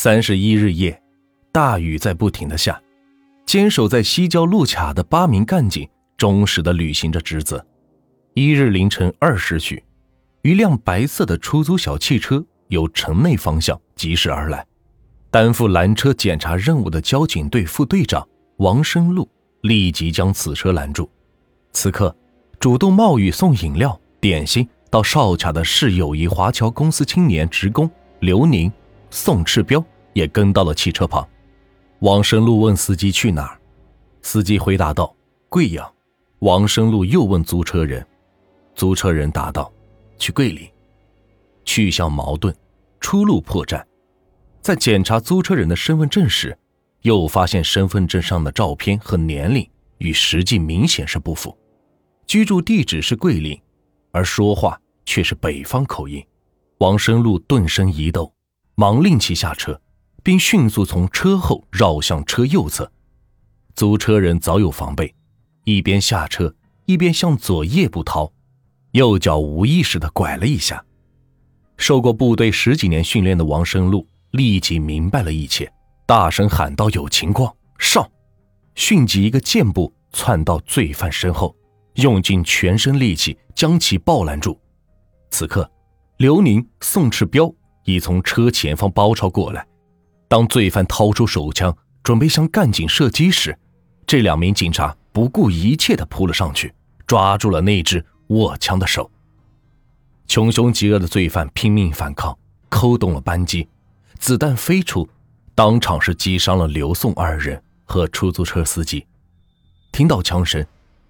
[0.00, 1.02] 三十一日夜，
[1.50, 2.80] 大雨在不停的下。
[3.44, 7.66] 坚守在西郊路卡的八名干警忠实的履行着职责。
[8.32, 9.82] 一日凌晨二时许，
[10.42, 14.64] 一辆白色的出租小汽车由城内方向疾驶而来。
[15.32, 18.24] 担负拦车检查任务的交警队副队长
[18.58, 19.28] 王生禄
[19.62, 21.10] 立即将此车拦住。
[21.72, 22.16] 此刻，
[22.60, 27.90] 主动冒雨送饮料、点心到哨卡的市友谊华侨公司青年职工
[28.20, 28.70] 刘宁、
[29.10, 31.26] 宋赤标也跟到了汽车旁。
[32.00, 33.58] 王生路问司机去哪，
[34.22, 35.14] 司机回答道
[35.48, 35.90] ：“贵阳。”
[36.40, 38.06] 王生路又问租车人，
[38.74, 39.72] 租车人答道
[40.18, 40.68] ：“去桂林。”
[41.64, 42.54] 去向矛盾，
[43.00, 43.84] 出路破绽。
[44.60, 46.56] 在检查租车人的身份证时，
[47.02, 49.68] 又发现身份证上的照片和年龄
[49.98, 51.56] 与实际明显是不符，
[52.26, 53.60] 居住地址是桂林，
[54.12, 56.24] 而说话却是北方口音。
[56.78, 58.32] 王生路顿生疑窦，
[58.78, 59.78] 忙令其下车。
[60.20, 62.92] 并迅速从车后绕向车右侧，
[63.74, 65.14] 租车人早有防备，
[65.64, 68.30] 一边下车一边向左腋部掏，
[68.90, 70.84] 右脚无意识地拐了一下。
[71.78, 75.72] 受过部队十几年训练的王生禄立即明白了一切，
[76.04, 78.06] 大声喊道：“有情况，上！”
[78.74, 81.56] 迅即一个箭步窜到罪犯身后，
[81.94, 84.60] 用尽全身力气将其抱拦住。
[85.30, 85.70] 此刻，
[86.18, 87.50] 刘宁、宋赤彪
[87.88, 89.66] 已从车前方包抄过来。
[90.28, 93.58] 当罪犯掏出手枪准备向干警射击时，
[94.06, 96.74] 这两名警察不顾一切地扑了上去，
[97.06, 99.10] 抓住了那只握枪的手。
[100.26, 103.66] 穷凶极恶的罪犯拼命反抗，扣动了扳机，
[104.18, 105.08] 子弹飞出，
[105.54, 109.06] 当场是击伤了刘宋二人和出租车司机。
[109.92, 110.62] 听到枪声，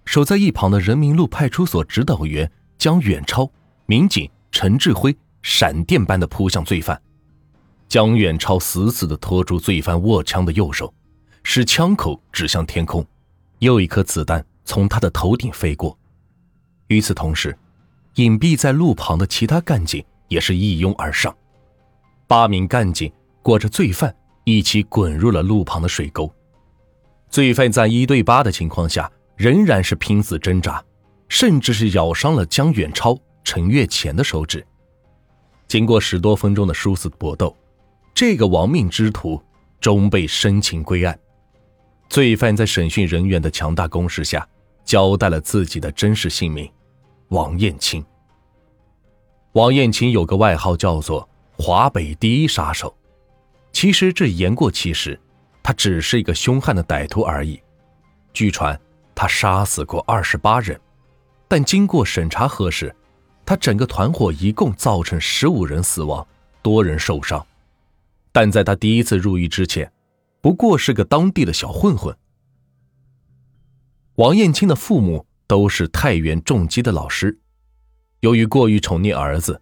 [0.05, 3.51] 守在一旁的人民路派出所指导员江远超、
[3.85, 7.01] 民警陈志辉闪电般的扑向罪犯。
[7.87, 10.93] 江远超死死地拖住罪犯握枪的右手，
[11.43, 13.05] 使枪口指向天空，
[13.59, 15.97] 又一颗子弹从他的头顶飞过。
[16.87, 17.57] 与此同时，
[18.15, 21.35] 隐蔽在路旁的其他干警也是一拥而上，
[22.27, 26.31] 八名干警裹着罪犯一起滚入了路旁的水沟。
[27.29, 30.83] 罪犯在一对八的情况下，仍然是拼死挣扎，
[31.27, 34.63] 甚至是咬伤了江远超、陈月前的手指。
[35.69, 37.55] 经过十多分钟的殊死搏斗。
[38.13, 39.41] 这个亡命之徒
[39.79, 41.17] 终被申请归案。
[42.09, 44.45] 罪犯在审讯人员的强大攻势下，
[44.83, 46.69] 交代了自己的真实姓名：
[47.29, 48.03] 王艳青。
[49.53, 52.93] 王艳青有个外号叫做“华北第一杀手”，
[53.71, 55.19] 其实这言过其实，
[55.61, 57.61] 他只是一个凶悍的歹徒而已。
[58.33, 58.79] 据传，
[59.13, 60.79] 他杀死过二十八人，
[61.47, 62.93] 但经过审查核实，
[63.49, 66.23] 他整个团伙一共造成十五人死亡，
[66.61, 67.43] 多人受伤。
[68.31, 69.91] 但在他第一次入狱之前，
[70.39, 72.15] 不过是个当地的小混混。
[74.17, 77.35] 王艳青的父母都是太原重机的老师，
[78.19, 79.59] 由于过于宠溺儿子，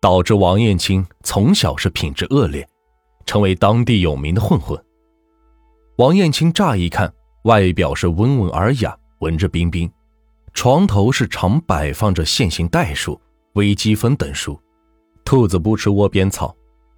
[0.00, 2.64] 导致王艳青从小是品质恶劣，
[3.26, 4.80] 成为当地有名的混混。
[5.96, 7.12] 王艳青乍一看，
[7.42, 9.90] 外表是温文尔雅、文质彬彬，
[10.52, 13.14] 床头是常摆放着《现行代数》
[13.54, 14.60] 《微积分》等书。
[15.24, 16.54] 兔子不吃窝边草。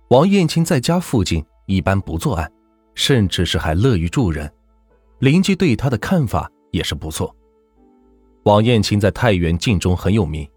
[0.08, 2.50] 王艳青在家附近一般不作案，
[2.94, 4.52] 甚至是还乐于助人，
[5.20, 7.34] 邻居对他的看法也是不错。
[8.44, 10.48] 王艳青在太原境中很有名，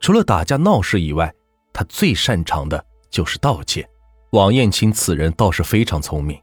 [0.00, 1.32] 除了打架闹事以外，
[1.72, 3.88] 他最擅长的就是盗窃。
[4.32, 6.38] 王艳青此人倒是非常聪明，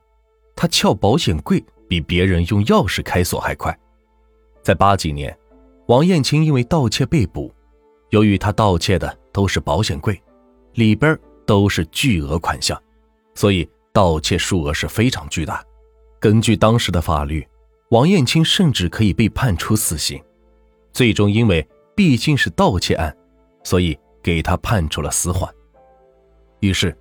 [0.55, 3.77] 他撬保险柜比别人用钥匙开锁还快。
[4.63, 5.37] 在八几年，
[5.87, 7.53] 王艳青因为盗窃被捕，
[8.09, 10.21] 由于他盗窃的都是保险柜，
[10.73, 12.81] 里边都是巨额款项，
[13.35, 15.63] 所以盗窃数额是非常巨大。
[16.19, 17.47] 根据当时的法律，
[17.89, 20.21] 王艳青甚至可以被判处死刑。
[20.91, 23.15] 最终因为毕竟是盗窃案，
[23.63, 25.53] 所以给他判处了死缓。
[26.59, 26.97] 于是，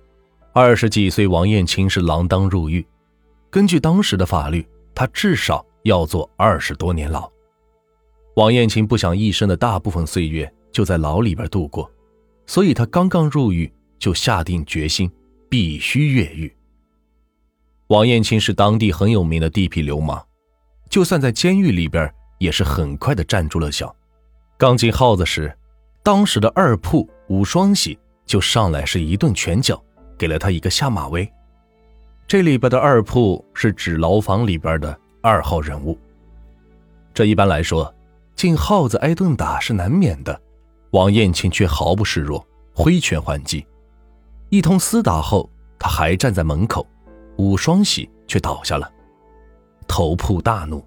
[0.53, 2.85] 二十几岁王艳青是锒铛入狱。
[3.49, 7.27] 根据当时的法律，他至少要坐二十多年牢。
[8.35, 11.91] 王艳青不想一生的大部分岁月就在牢里边度过，
[12.45, 13.71] 所以他刚刚入狱。
[13.99, 15.11] 就下定决心，
[15.49, 16.55] 必须越狱。
[17.87, 20.23] 王艳青是当地很有名的地痞流氓，
[20.87, 23.93] 就算在监狱里边，也是很快的站住了脚。
[24.55, 25.51] 刚进号子时，
[26.03, 29.83] 当时的二铺武双喜就上来是一顿拳脚，
[30.15, 31.27] 给了他一个下马威。
[32.27, 35.97] 这里边的二铺是指牢房里边的二号人物。
[37.15, 37.91] 这一般来说，
[38.35, 40.39] 进号子挨顿打是难免的，
[40.97, 43.63] 王艳青却毫不示弱，挥拳还击。
[44.49, 45.47] 一通厮打后，
[45.77, 46.87] 他还站在门口，
[47.37, 48.91] 武双喜却倒下了。
[49.87, 50.83] 头铺大怒，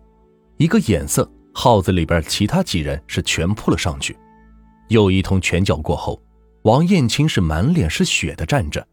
[0.56, 4.18] 一个眼色，号子里边其他几人是全扑了上去。
[4.88, 6.20] 又一通拳脚过后，
[6.62, 8.84] 王艳青是满脸是血的站着，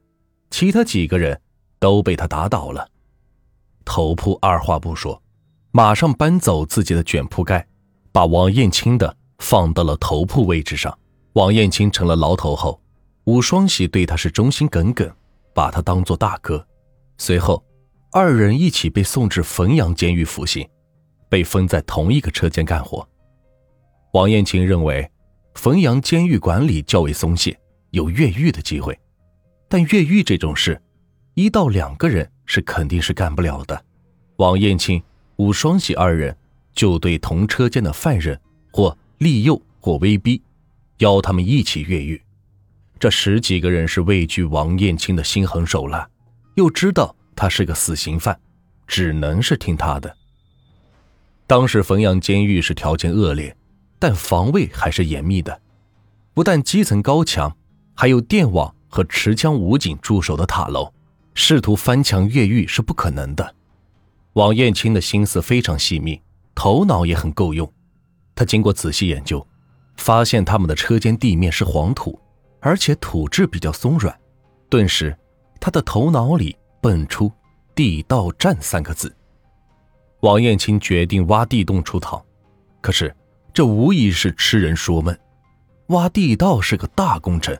[0.51, 1.41] 其他几个人
[1.79, 2.87] 都被他打倒了。
[3.83, 5.19] 头铺二话不说，
[5.71, 7.67] 马上搬走自己的卷铺盖，
[8.11, 10.95] 把王艳青的放到了头铺位置上。
[11.37, 12.81] 王艳青成了牢头后，
[13.25, 15.07] 武双喜对他是忠心耿耿，
[15.53, 16.65] 把他当做大哥。
[17.19, 17.63] 随后。
[18.09, 20.67] 二人一起被送至汾阳监狱服刑，
[21.29, 23.07] 被分在同一个车间干活。
[24.13, 25.07] 王艳青认为，
[25.53, 27.55] 汾阳监狱管理较为松懈，
[27.91, 28.97] 有越狱的机会。
[29.67, 30.81] 但越狱这种事，
[31.35, 33.79] 一到两个人是肯定是干不了的。
[34.37, 35.03] 王艳青、
[35.35, 36.35] 武双喜二人
[36.73, 38.39] 就对同车间的犯人
[38.71, 40.41] 或利诱或威逼，
[40.97, 42.21] 邀他们一起越狱。
[42.99, 46.09] 这十几个人是畏惧王艳青的心狠手辣，
[46.55, 47.15] 又知道。
[47.39, 48.39] 他是个死刑犯，
[48.87, 50.17] 只能是听他的。
[51.45, 53.55] 当时汾阳监狱是条件恶劣，
[53.99, 55.61] 但防卫还是严密的，
[56.33, 57.55] 不但基层高墙，
[57.93, 60.91] 还有电网和持枪武警驻守的塔楼，
[61.35, 63.53] 试图翻墙越狱是不可能的。
[64.33, 66.19] 王艳青的心思非常细密，
[66.55, 67.71] 头脑也很够用。
[68.33, 69.45] 他经过仔细研究，
[69.97, 72.19] 发现他们的车间地面是黄土，
[72.61, 74.17] 而且土质比较松软，
[74.69, 75.17] 顿时
[75.59, 76.55] 他的头脑里。
[76.79, 77.29] 蹦出
[77.75, 79.13] “地道战”三个字，
[80.21, 82.23] 王艳青决定挖地洞出逃。
[82.81, 83.13] 可是
[83.51, 85.17] 这无疑是痴人说梦，
[85.87, 87.57] 挖地道是个大工程，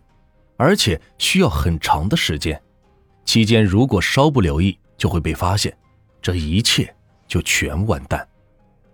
[0.55, 2.61] 而且需要很长的时间。
[3.25, 5.75] 期间如果稍不留意，就会被发现，
[6.21, 6.95] 这一切
[7.27, 8.25] 就全完蛋。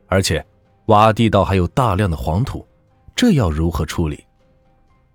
[0.08, 0.44] 而且
[0.86, 2.66] 挖地道还有大量的黄土，
[3.16, 4.24] 这要如何处理？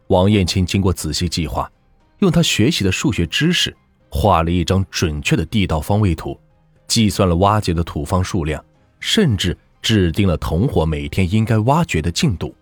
[0.09, 1.71] 王艳青经过仔细计划，
[2.19, 3.77] 用他学习的数学知识。
[4.11, 6.41] 画了一张准确的地道方位图，
[6.87, 8.65] 计算了挖掘的土方数量，
[9.01, 12.55] 甚至制定了同伙每天应该挖掘的进度。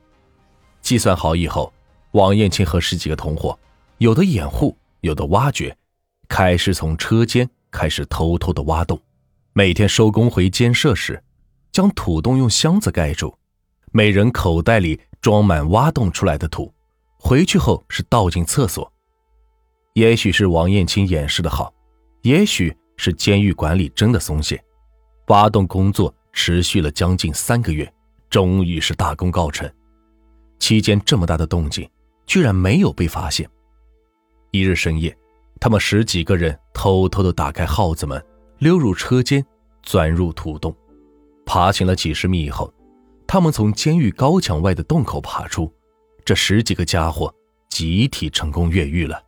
[0.81, 1.73] 计算好以后，
[2.11, 3.57] 王艳青和十几个同伙，
[3.99, 5.77] 有的掩护，有的挖掘，
[6.27, 9.01] 开始从车间开始偷偷的挖洞。
[9.53, 11.23] 每天收工回监舍时，
[11.71, 13.33] 将土洞用箱子盖住，
[13.93, 16.73] 每人口袋里装满挖洞出来的土，
[17.19, 18.91] 回去后是倒进厕所。
[19.95, 21.73] 也许是王艳青掩饰的好，
[22.23, 24.63] 也许是监狱管理真的松懈，
[25.29, 27.91] 挖洞工作持续了将近三个月，
[28.29, 29.71] 终于是大功告成。
[30.59, 31.89] 期间这么大的动静，
[32.27, 33.49] 居然没有被发现。
[34.51, 35.17] 一日深夜，
[35.61, 38.23] 他们十几个人偷偷的打开号子门，
[38.59, 39.45] 溜入车间，
[39.83, 40.75] 钻入土洞，
[41.45, 42.73] 爬行了几十米以后，
[43.27, 45.73] 他们从监狱高墙外的洞口爬出。
[46.25, 47.33] 这十几个家伙
[47.71, 49.26] 集体成功越狱了。